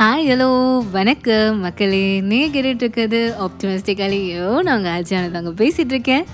[0.00, 1.58] Hi hello வணக்கம்.
[1.60, 6.24] மக்களே நீ கேட்டுட்ருக்கிறது இருக்கிறது ஆப்டிமிஸ்டிக்கலியோ நாங்கள் ஆச்சியான தாங்க பேசிகிட்டு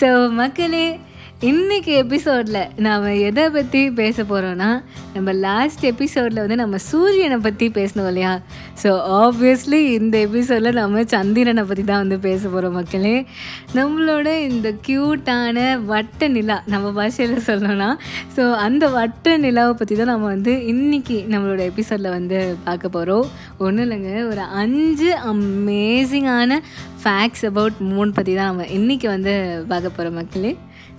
[0.00, 1.00] ஸோ மக்களே
[1.40, 4.82] இன்னைக்கு எபிசோடில் நாம் எதை பற்றி பேச போகிறோன்னா
[5.14, 8.40] நம்ம லாஸ்ட் எபிசோடில் வந்து நம்ம சூரியனை பற்றி பேசணும் இல்லையா?
[8.82, 13.26] ஸோ ஆப்வியஸ்லி இந்த எபிசோடில் நம்ம சந்திரனை பற்றி தான் வந்து பேச போகிறோம் மக்களே.
[13.74, 17.90] நம்மளோட இந்த க்யூட்டான வட்ட நிலா நம்ம பாஷையில் சொல்லணும்னா
[18.36, 23.28] ஸோ அந்த வட்ட நிலாவை பற்றி தான் நம்ம வந்து இன்னைக்கு நம்மளோட எபிசோடில் வந்து பார்க்க போகிறோம்
[23.58, 26.60] ஒன்றும் இல்லைங்க ஒரு அஞ்சு அமேசிங்கான
[27.04, 30.54] ஃபேக்ட்ஸ் அபவுட் மூன் பற்றி தான் நம்ம இன்றைக்கி வந்து பார்க்க போகிறோம் மக்களே.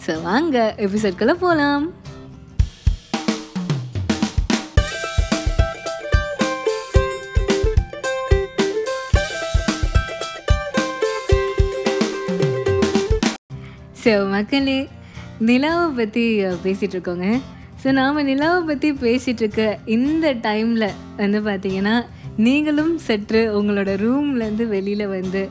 [0.06, 1.86] ஸோ வாங்க எபிசோட்குள்ளே போகலாம்
[14.04, 14.80] ஸோ மக்களே
[15.42, 16.24] நிலாவை பற்றி
[16.64, 17.28] பேசிகிட்டு இருக்கோங்க.
[17.84, 21.96] ஸோ நாம் நிலாவை பற்றி பேசிகிட்ருக்க இந்த டைமில் வந்து பார்த்தீங்கன்னா
[22.38, 25.42] நீங்களும் சற்று உங்களோட ரூம்லேருந்து வெளியில் வந்து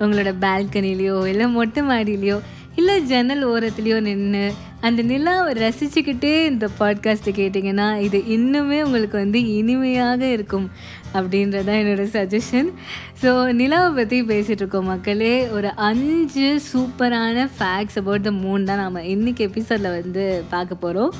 [0.00, 2.36] உங்களோட பால்கனிலேயோ இல்லை மொட்டை மாடியிலையோ
[2.76, 10.24] இல்லை ஜன்னல் ஓரத்துலேயோ நின்று அந்த நிலாவை ரசிச்சுக்கிட்டே இந்த பாட்காஸ்ட்டு கேட்டிங்கன்னா இது இன்னுமே உங்களுக்கு வந்து இனிமையாக
[10.26, 10.70] இருக்கும்
[11.14, 12.72] அப்படின்றது தான் என்னோடய சஜஷன்
[13.22, 15.48] ஸோ நிலாவை பற்றி பேசிகிட்டு இருக்கோம் மக்களே.
[15.48, 21.12] ஒரு அஞ்சு சூப்பரான ஃபேக்ட்ஸ் அபவுட் த மூன் தான் நாம் இன்றைக்கி எபிசோடில் வந்து பார்க்க போகிறோம்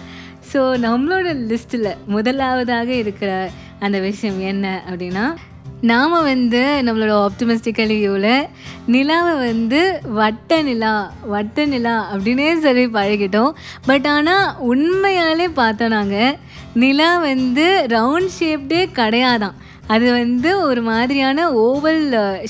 [0.52, 5.36] ஸோ நம்மளோட லிஸ்ட்டில் முதலாவதாக இருக்கிற அந்த விஷயம் என்ன அப்படின்னா
[5.80, 8.48] நாம் வந்து நம்மளோட ஆப்டிமிஸ்டிக்கலியோவில்
[8.86, 13.52] நிலாவை வந்து வட்ட நிலா வட்ட நிலா அப்படின்னே சொல்லி பழகிட்டோம்.
[13.86, 16.36] பட் ஆனால் உண்மையாலே பார்த்தோம் நாங்கள்
[16.74, 19.54] நிலா வந்து ரவுண்ட் ஷேப்டே கிடையாதான்.
[19.86, 22.02] அது வந்து ஒரு மாதிரியான ஓவல்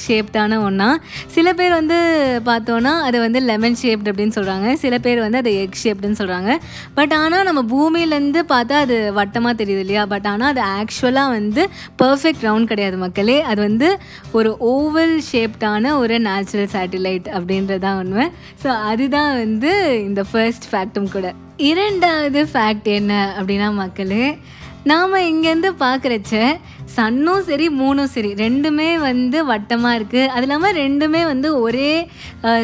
[0.07, 1.97] ஷேப்டான ஒன்றா சில பேர் வந்து
[2.45, 6.57] பார்த்தோன்னா அதை வந்து லெமன் ஷேப்டு அப்படின்னு சொல்கிறாங்க சில பேர் வந்து அதை எக் ஷேப்டுன்னு சொல்கிறாங்க
[6.95, 10.05] பட் ஆனால் நம்ம பூமியிலேருந்து பார்த்தா அது வட்டமாக தெரியுது இல்லையா?
[10.05, 11.69] பட் ஆனால் அது ஆக்சுவலாக வந்து
[12.03, 13.43] பர்ஃபெக்ட் ரவுண்ட் கிடையாது மக்களே.
[13.43, 13.99] அது வந்து
[14.33, 18.31] ஒரு ஓவல் ஷேப்டான ஒரு நேச்சுரல் சேட்டிலைட் அப்படின்றதான் உண்மை.
[18.63, 21.33] ஸோ அதுதான் வந்து இந்த ஃபர்ஸ்ட் ஃபேக்டும் கூட.
[21.57, 24.39] இரண்டாவது ஃபேக்ட் என்ன அப்படின்னா மக்களே
[24.91, 26.61] நாம் இங்கேருந்து பார்க்குறச்ச
[26.95, 31.93] சன்னும் சரி மூணும் சரி ரெண்டுமே வந்து வட்டமாக இருக்குது அது இல்லாமல் ரெண்டுமே வந்து ஒரே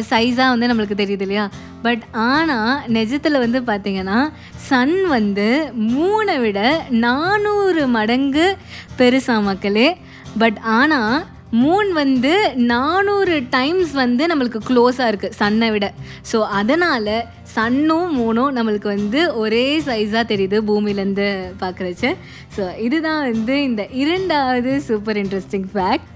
[0.09, 1.45] சைஸாக வந்து நம்மளுக்கு தெரியுது இல்லையா?
[1.81, 4.19] பட் ஆனால் நிஜத்தில் வந்து பார்த்திங்கன்னா
[4.67, 5.47] சன் வந்து
[5.95, 6.59] மூணை விட
[7.05, 8.57] நானூறு மடங்கு
[8.97, 9.97] பெருசா மக்களே.
[10.37, 11.15] பட் ஆனால்
[11.51, 15.93] மூன் வந்து நானூறு டைம்ஸ் வந்து நம்மளுக்கு க்ளோஸாக இருக்குது சன்னை விட.
[16.31, 21.27] ஸோ அதனால் சன்னும் மூணும் நம்மளுக்கு வந்து ஒரே சைஸாக தெரியுது பூமியிலேருந்து
[21.59, 22.15] பார்க்குறச்சு
[22.57, 26.07] ஸோ இதுதான் வந்து இந்த இரண்டாவது சூப்பர் இன்ட்ரெஸ்டிங் ஃபேக்ட்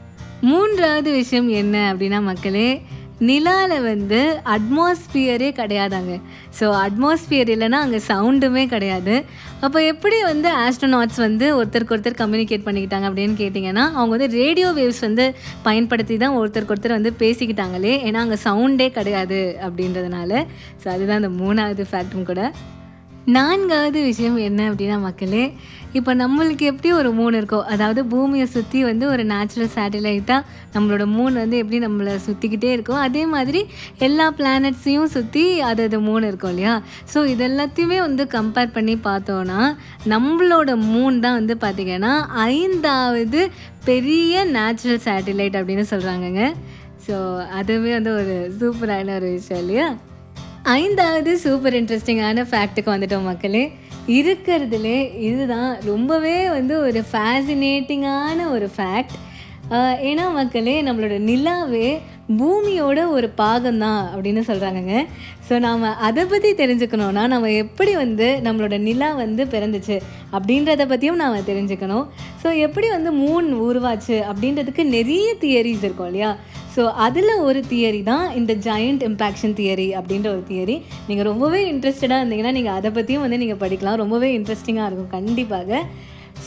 [0.41, 2.81] மூன்றாவது விஷயம் என்ன அப்படின்னா மக்களே
[3.29, 4.19] நிலாவில் வந்து
[4.55, 6.13] அட்மாஸ்பியரே கிடையாதாங்க.
[6.59, 9.15] ஸோ அட்மாஸ்பியர் இல்லைன்னா அங்கே சவுண்டுமே கிடையாது.
[9.65, 15.01] அப்போ எப்படி வந்து ஆஸ்ட்ரோநாட்ஸ் வந்து ஒருத்தருக்கு ஒருத்தர் கம்யூனிகேட் பண்ணிக்கிட்டாங்க அப்படின்னு கேட்டிங்கன்னா அவங்க வந்து ரேடியோ வேவ்ஸ்
[15.07, 15.27] வந்து
[15.67, 17.95] பயன்படுத்தி தான் ஒருத்தருக்கு ஒருத்தர் வந்து பேசிக்கிட்டாங்களே.
[18.07, 20.45] ஏன்னா அங்கே சவுண்டே கிடையாது அப்படின்றதுனால.
[20.83, 22.51] ஸோ அதுதான் அந்த மூணாவது ஃபேக்டும் கூட.
[23.27, 25.53] நான்காவது விஷயம் என்ன அப்படின்னா மக்களே
[25.93, 30.43] இப்போ நம்மளுக்கு எப்படி ஒரு மூன் இருக்கோ அதாவது பூமியை சுற்றி வந்து ஒரு நேச்சுரல் சேட்டிலைட்டாக
[30.73, 33.61] நம்மளோட மூன் வந்து எப்படி நம்மளை சுற்றிக்கிட்டே இருக்கோ அதே மாதிரி
[33.97, 36.83] எல்லா பிளானட்ஸையும் சுற்றி அது அது மூன் இருக்கும் இல்லையா?
[37.13, 39.75] ஸோ இது எல்லாத்தையுமே வந்து கம்பேர் பண்ணி பார்த்தோன்னா
[40.07, 43.49] நம்மளோட மூன் தான் வந்து பார்த்திங்கன்னா ஐந்தாவது
[43.85, 46.53] பெரிய நேச்சுரல் சேட்டிலைட் அப்படின்னு சொல்கிறாங்கங்க
[47.07, 49.97] ஸோ அதுவே வந்து ஒரு சூப்பரான ஒரு விஷயம் இல்லையா?
[50.73, 53.71] ஐந்தாவது சூப்பர் இன்ட்ரெஸ்டிங்கான ஃபேக்ட்டுக்கு வந்துட்டோம் மக்களே.
[54.07, 59.15] இருக்கிறதுலே இதுதான் ரொம்பவே வந்து ஒரு ஃபேசினேட்டிங்கான ஒரு ஃபேக்ட்
[60.09, 61.99] ஏன்னா மக்களே நம்மளோட நிலாவே
[62.29, 64.93] பூமியோட ஒரு பாகம்தான் அப்படின்னு சொல்கிறாங்கங்க
[65.47, 69.97] ஸோ நாம் அதை பற்றி தெரிஞ்சுக்கணுன்னா நம்ம எப்படி வந்து நம்மளோட நிலா வந்து பிறந்துச்சு
[70.35, 72.05] அப்படின்றத பற்றியும் நாம் தெரிஞ்சுக்கணும்.
[72.43, 76.31] ஸோ எப்படி வந்து மூன் உருவாச்சு அப்படின்றதுக்கு நிறைய தியரிஸ் இருக்கும் இல்லையா?
[76.75, 80.75] ஸோ அதில் ஒரு தியரி தான் இந்த ஜாயிண்ட் இம்பேக்ஷன் தியரி அப்படின்ற ஒரு தியரி
[81.07, 84.01] நீங்கள் ரொம்பவே இன்ட்ரெஸ்டடாக இருந்தீங்கன்னா நீங்கள் அதை பற்றியும் வந்து நீங்கள் படிக்கலாம்.
[84.03, 85.13] ரொம்பவே இன்ட்ரெஸ்டிங்காக இருக்கும்.
[85.17, 85.83] கண்டிப்பாக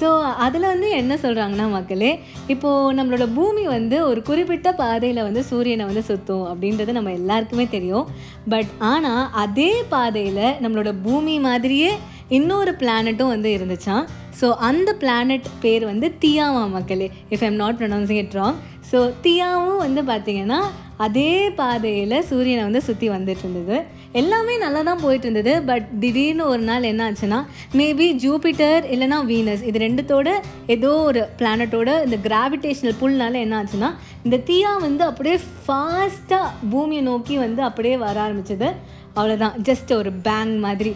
[0.00, 2.10] ஸோ அதில் வந்து என்ன சொல்கிறாங்கன்னா மக்களே
[2.46, 8.06] இப்போது நம்மளோட பூமி வந்து ஒரு குறிப்பிட்ட பாதையில் வந்து சூரியனை வந்து சுற்றும் அப்படின்றது நம்ம எல்லாருக்குமே தெரியும்.
[8.48, 11.90] பட் ஆனால் அதே பாதையில் நம்மளோட பூமி மாதிரியே
[12.28, 14.04] இன்னொரு பிளானட்டும் வந்து இருந்துச்சான்
[14.40, 18.58] ஸோ அந்த பிளானட் பேர் வந்து தியாவா மக்களே if I'm not pronouncing it wrong
[18.92, 20.60] so தியாவும் வந்து பார்த்திங்கன்னா
[21.04, 23.76] அதே பாதையில் சூரியனை வந்து சுற்றி வந்துட்டு இருந்தது.
[24.20, 25.52] எல்லாமே நல்லா தான் போயிட்டு இருந்தது.
[25.68, 27.40] பட் திடீர்னு ஒரு நாள் என்ன ஆச்சுன்னா
[27.80, 30.28] மேபி ஜூபிட்டர் இல்லைனா வீனஸ் இது ரெண்டுத்தோட
[30.76, 33.90] ஏதோ ஒரு பிளானட்டோட இந்த கிராவிடேஷனல் புல்னால என்ன ஆச்சுன்னா
[34.26, 35.36] இந்த தீயா வந்து அப்படியே
[35.66, 38.70] ஃபாஸ்ட்டாக பூமியை நோக்கி வந்து அப்படியே வர ஆரம்பிச்சது.
[39.18, 40.94] அவ்வளோதான் ஜஸ்ட் ஒரு பேங் மாதிரி.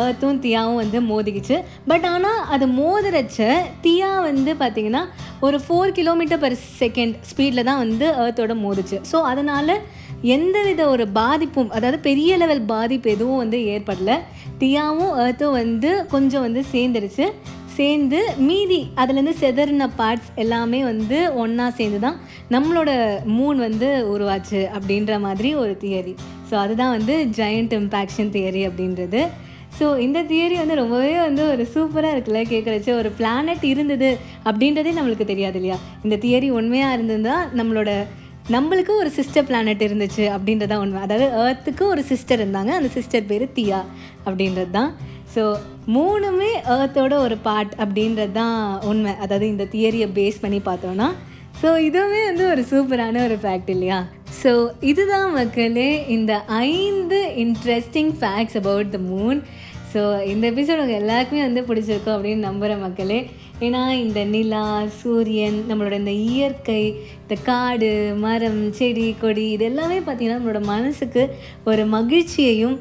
[0.00, 1.56] ஏர்த்தும் தியாவும் வந்து மோதிக்கிச்சு.
[1.90, 3.46] பட் ஆனால் அது மோதிரச்ச
[3.84, 5.00] தியா வந்து பார்த்திங்கன்னா
[5.46, 8.98] ஒரு ஃபோர் கிலோமீட்டர் பர் செகண்ட் ஸ்பீடில் தான் வந்து ஏர்த்தோட மோதிச்சு.
[9.10, 9.74] ஸோ அதனால்
[10.36, 14.12] எந்தவித ஒரு பாதிப்பும் அதாவது பெரிய லெவல் பாதிப்பு எதுவும் வந்து ஏற்படல.
[14.60, 17.26] டியாவும் ஏர்த்தும் வந்து கொஞ்சம் வந்து சேர்ந்துருச்சு.
[17.78, 18.18] சேர்ந்து
[18.48, 22.16] மீதி அதுலேருந்து செதறின பார்ட்ஸ் எல்லாமே வந்து ஒன்றா சேர்ந்து தான்
[22.54, 22.90] நம்மளோட
[23.36, 26.14] மூன் வந்து உருவாச்சு அப்படின்ற மாதிரி ஒரு தியரி
[26.50, 29.20] ஸோ அதுதான் வந்து ஜெயண்ட் இம்பேக்ஷன் தியரி அப்படின்றது.
[29.78, 32.40] ஸோ இந்த தியரி வந்து ரொம்பவே வந்து ஒரு சூப்பராக இருக்குல்ல?
[32.52, 34.10] கேட்குறச்சு ஒரு பிளானட் இருந்தது
[34.48, 35.78] அப்படின்றதே நம்மளுக்கு தெரியாது இல்லையா?
[36.04, 37.90] இந்த தியரி உண்மையாக இருந்ததுதான் நம்மளோட
[38.54, 41.00] நம்மளுக்கு ஒரு சிஸ்டர் பிளானட் இருந்துச்சு அப்படின்றது தான் உண்மை.
[41.06, 42.72] அதாவது ஏர்த்துக்கு ஒரு சிஸ்டர் இருந்தாங்க.
[42.78, 43.80] அந்த சிஸ்டர் பேர் தியா
[44.26, 44.90] அப்படின்றது தான்
[45.34, 45.42] ஸோ
[45.94, 48.58] மூணுமே ஏர்த்தோட ஒரு பார்ட் அப்படின்றது தான்
[48.90, 49.14] உண்மை.
[49.24, 51.08] அதாவது இந்த தியரியை பேஸ் பண்ணி பார்த்தோன்னா
[51.62, 53.98] ஸோ இதுவுமே வந்து ஒரு சூப்பரான ஒரு ஃபேக்ட் இல்லையா?
[54.40, 54.50] ஸோ
[54.90, 56.32] இதுதான் மக்களே இந்த
[56.72, 59.38] ஐந்து interesting facts about the moon
[59.92, 60.00] so
[60.30, 63.18] இந்த எபிசோட் உங்கள் எல்லாருக்குமே வந்து பிடிச்சிருக்கும் அப்படின்னு நம்புகிற மக்களே.
[63.66, 64.64] ஏன்னா இந்த நிலா
[65.00, 66.82] சூரியன் நம்மளோட இந்த இயற்கை
[67.22, 67.90] இந்த காடு
[68.24, 71.22] மரம் செடி கொடி இது எல்லாமே பார்த்திங்கன்னா நம்மளோட மனசுக்கு
[71.70, 72.76] ஒரு மகிழ்ச்சியையும்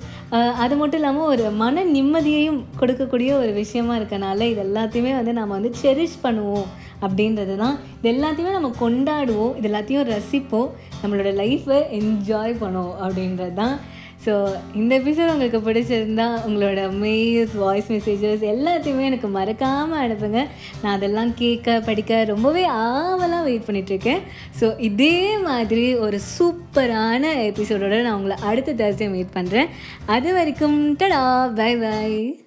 [0.64, 5.72] அது மட்டும் இல்லாமல் ஒரு மன நிம்மதியையும் கொடுக்கக்கூடிய ஒரு விஷயமா இருக்கனால இது எல்லாத்தையுமே வந்து நாம் வந்து
[5.84, 6.68] செரிஷ் பண்ணுவோம்.
[7.02, 10.70] அப்படின்றது தான் இது எல்லாத்தையுமே நம்ம கொண்டாடுவோம் இது எல்லாத்தையும் ரசிப்போம்
[11.04, 13.80] நம்மளோட லைஃப்பை என்ஜாய் பண்ணுவோம் அப்படின்றது தான்
[14.26, 20.48] ஸோ இந்த எபிசோட் உங்களுக்கு பிடிச்சிருந்தா உங்களோட மெயில்ஸ் வாய்ஸ் மெசேஜஸ் எல்லாத்தையுமே எனக்கு மறக்காமல் அனுப்புங்க.
[20.82, 24.22] நான் அதெல்லாம் கேட்க படிக்க ரொம்பவே ஆவலாக வெயிட் பண்ணிகிட்ருக்கேன்
[24.62, 29.70] ஸோ இதே மாதிரி ஒரு சூப்பரான எபிசோடோடு நான் உங்களை அடுத்த தேர்ஸ்டே மீட் பண்ணுறேன்
[30.06, 32.45] அது வரைக்கும் டடா பை பை